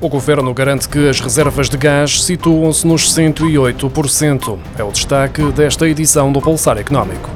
[0.00, 4.56] O governo garante que as reservas de gás situam-se nos 108%.
[4.78, 7.28] É o destaque desta edição do Pulsar Económico.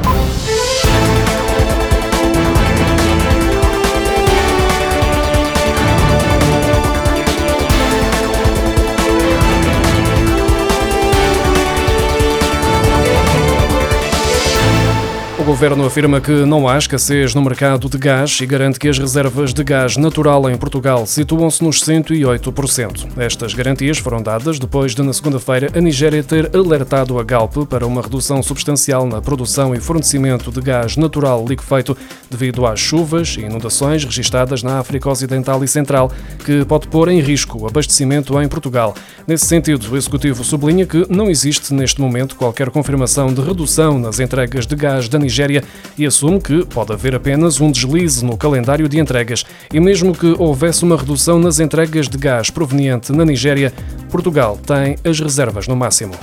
[15.43, 18.97] O governo afirma que não há escassez no mercado de gás e garante que as
[18.97, 23.09] reservas de gás natural em Portugal situam-se nos 108%.
[23.17, 27.85] Estas garantias foram dadas depois de, na segunda-feira, a Nigéria ter alertado a Galp para
[27.85, 31.97] uma redução substancial na produção e fornecimento de gás natural liquefeito
[32.31, 36.13] devido às chuvas e inundações registadas na África Ocidental e Central,
[36.45, 38.95] que pode pôr em risco o abastecimento em Portugal.
[39.27, 44.21] Nesse sentido, o Executivo sublinha que não existe neste momento qualquer confirmação de redução nas
[44.21, 45.65] entregas de gás da Nigéria Nigéria
[45.99, 49.45] e assume que pode haver apenas um deslize no calendário de entregas.
[49.73, 53.73] E mesmo que houvesse uma redução nas entregas de gás proveniente na Nigéria,
[54.11, 56.15] Portugal tem as reservas no máximo.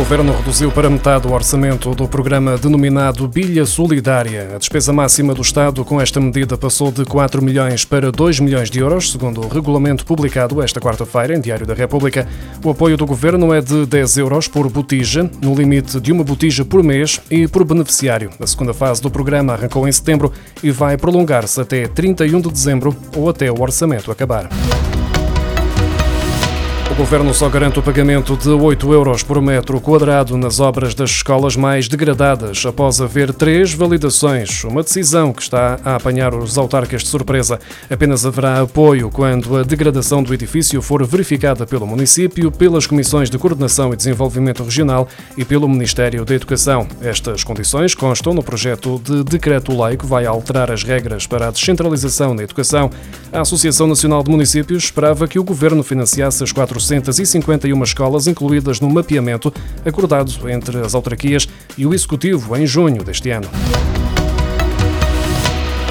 [0.00, 4.52] Governo reduziu para metade o orçamento do programa denominado Bilha Solidária.
[4.54, 8.70] A despesa máxima do Estado com esta medida passou de 4 milhões para 2 milhões
[8.70, 12.26] de euros, segundo o regulamento publicado esta quarta-feira em Diário da República.
[12.64, 16.64] O apoio do governo é de 10 euros por botija, no limite de uma botija
[16.64, 18.30] por mês e por beneficiário.
[18.40, 22.96] A segunda fase do programa arrancou em setembro e vai prolongar-se até 31 de dezembro
[23.14, 24.48] ou até o orçamento acabar
[27.00, 31.56] governo só garante o pagamento de 8 euros por metro quadrado nas obras das escolas
[31.56, 37.08] mais degradadas, após haver três validações, uma decisão que está a apanhar os autarcas de
[37.08, 37.58] surpresa.
[37.88, 43.38] Apenas haverá apoio quando a degradação do edifício for verificada pelo município, pelas comissões de
[43.38, 46.86] coordenação e desenvolvimento regional e pelo Ministério da Educação.
[47.00, 52.34] Estas condições constam no projeto de decreto-lei que vai alterar as regras para a descentralização
[52.34, 52.90] na educação.
[53.32, 58.80] A Associação Nacional de Municípios esperava que o governo financiasse as 400 651 escolas incluídas
[58.80, 59.52] no mapeamento
[59.84, 63.48] acordado entre as autarquias e o Executivo em junho deste ano.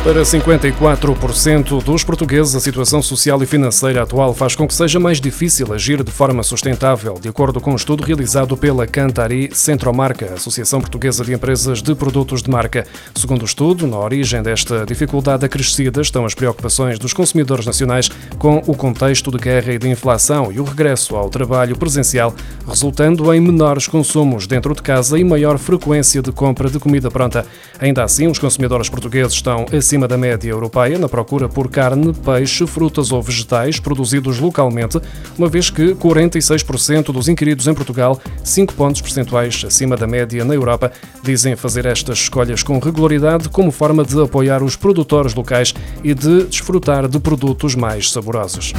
[0.03, 5.19] Para 54% dos portugueses, a situação social e financeira atual faz com que seja mais
[5.19, 10.79] difícil agir de forma sustentável, de acordo com um estudo realizado pela Cantari Centromarca, Associação
[10.79, 12.87] Portuguesa de Empresas de Produtos de Marca.
[13.13, 18.09] Segundo o estudo, na origem desta dificuldade acrescida estão as preocupações dos consumidores nacionais
[18.39, 22.33] com o contexto de guerra e de inflação e o regresso ao trabalho presencial,
[22.65, 27.45] resultando em menores consumos dentro de casa e maior frequência de compra de comida pronta.
[27.79, 32.13] Ainda assim, os consumidores portugueses estão acima acima da média europeia na procura por carne,
[32.13, 35.01] peixe, frutas ou vegetais produzidos localmente,
[35.35, 40.53] uma vez que 46% dos inquiridos em Portugal, 5 pontos percentuais acima da média na
[40.53, 40.91] Europa,
[41.23, 45.73] dizem fazer estas escolhas com regularidade como forma de apoiar os produtores locais
[46.03, 48.73] e de desfrutar de produtos mais saborosos.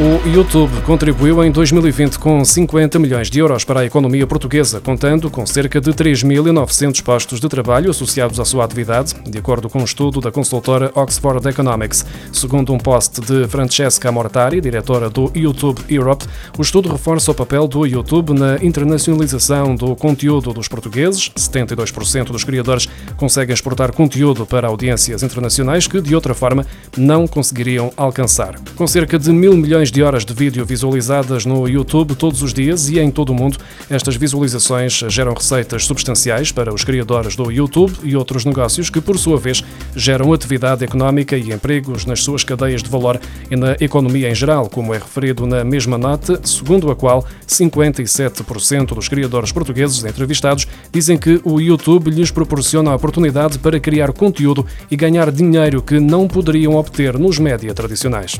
[0.00, 5.30] O YouTube contribuiu em 2020 com 50 milhões de euros para a economia portuguesa, contando
[5.30, 9.84] com cerca de 3.900 postos de trabalho associados à sua atividade, de acordo com um
[9.84, 12.06] estudo da consultora Oxford Economics.
[12.32, 16.24] Segundo um post de Francesca Mortari, diretora do YouTube Europe,
[16.56, 21.30] o estudo reforça o papel do YouTube na internacionalização do conteúdo dos portugueses.
[21.36, 22.88] 72% dos criadores
[23.18, 26.64] conseguem exportar conteúdo para audiências internacionais que, de outra forma,
[26.96, 28.58] não conseguiriam alcançar.
[28.74, 32.54] Com cerca de mil milhões milhões de horas de vídeo visualizadas no YouTube todos os
[32.54, 33.58] dias e em todo o mundo.
[33.88, 39.18] Estas visualizações geram receitas substanciais para os criadores do YouTube e outros negócios que, por
[39.18, 39.62] sua vez,
[39.94, 43.20] geram atividade económica e empregos nas suas cadeias de valor
[43.50, 48.94] e na economia em geral, como é referido na mesma nota, segundo a qual 57%
[48.94, 54.64] dos criadores portugueses entrevistados dizem que o YouTube lhes proporciona a oportunidade para criar conteúdo
[54.90, 58.36] e ganhar dinheiro que não poderiam obter nos média tradicionais.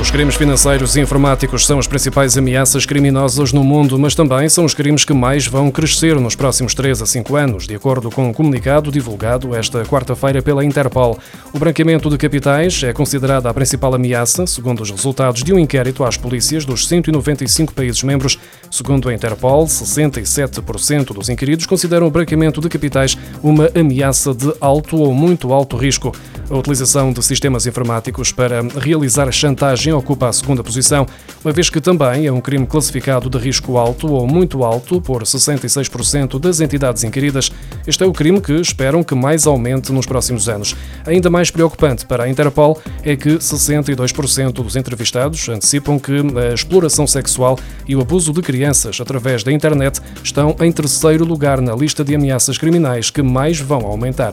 [0.00, 4.64] Os crimes financeiros e informáticos são as principais ameaças criminosas no mundo, mas também são
[4.64, 8.28] os crimes que mais vão crescer nos próximos 3 a 5 anos, de acordo com
[8.28, 11.18] um comunicado divulgado esta quarta-feira pela Interpol.
[11.52, 16.04] O branqueamento de capitais é considerada a principal ameaça, segundo os resultados de um inquérito
[16.04, 18.38] às polícias dos 195 países membros.
[18.70, 24.96] Segundo a Interpol, 67% dos inquiridos consideram o branqueamento de capitais uma ameaça de alto
[24.96, 26.12] ou muito alto risco.
[26.50, 31.06] A utilização de sistemas informáticos para realizar chantagem ocupa a segunda posição,
[31.44, 35.24] uma vez que também é um crime classificado de risco alto ou muito alto por
[35.24, 37.52] 66% das entidades inquiridas.
[37.86, 40.74] Este é o crime que esperam que mais aumente nos próximos anos.
[41.04, 47.06] Ainda mais preocupante para a Interpol é que 62% dos entrevistados antecipam que a exploração
[47.06, 52.02] sexual e o abuso de crianças através da internet estão em terceiro lugar na lista
[52.02, 54.32] de ameaças criminais que mais vão aumentar.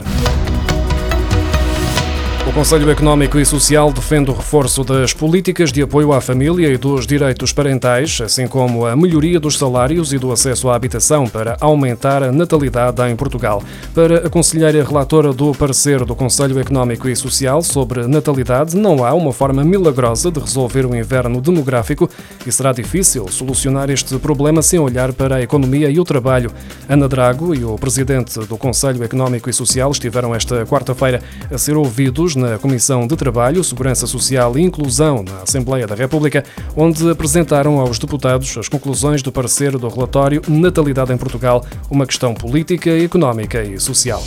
[2.56, 7.06] Conselho Económico e Social defende o reforço das políticas de apoio à família e dos
[7.06, 12.24] direitos parentais, assim como a melhoria dos salários e do acesso à habitação para aumentar
[12.24, 13.62] a natalidade em Portugal.
[13.94, 19.34] Para a relatora do parecer do Conselho Económico e Social sobre natalidade, não há uma
[19.34, 22.10] forma milagrosa de resolver o inverno demográfico
[22.48, 26.50] e será difícil solucionar este problema sem olhar para a economia e o trabalho.
[26.88, 31.22] Ana Drago e o presidente do Conselho Económico e Social estiveram esta quarta-feira
[31.52, 36.44] a ser ouvidos na Comissão de Trabalho, Segurança Social e Inclusão na Assembleia da República,
[36.76, 42.34] onde apresentaram aos deputados as conclusões do parecer do relatório Natalidade em Portugal, uma questão
[42.34, 44.24] política, económica e social.